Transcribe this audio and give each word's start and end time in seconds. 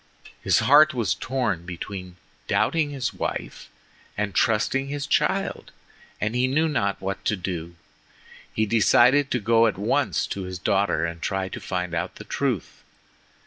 His 0.41 0.61
heart 0.65 0.95
was 0.95 1.13
torn 1.13 1.63
between 1.63 2.15
doubting 2.47 2.89
his 2.89 3.13
wife 3.13 3.69
and 4.17 4.33
trusting 4.33 4.87
his 4.87 5.05
child, 5.05 5.69
and 6.19 6.33
he 6.35 6.47
knew 6.47 6.67
not 6.67 6.99
what 6.99 7.23
to 7.25 7.35
do. 7.35 7.75
He 8.51 8.65
decided 8.65 9.29
to 9.29 9.39
go 9.39 9.67
at 9.67 9.77
once 9.77 10.25
to 10.33 10.41
his 10.45 10.57
daughter 10.57 11.05
and 11.05 11.21
try 11.21 11.49
to 11.49 11.59
find 11.59 11.93
out 11.93 12.15
the 12.15 12.23
truth. 12.23 12.83